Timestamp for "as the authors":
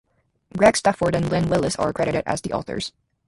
2.25-2.91